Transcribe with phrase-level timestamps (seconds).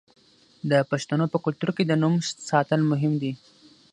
[0.69, 2.13] د پښتنو په کلتور کې د نوم
[2.49, 3.31] ساتل مهم دي.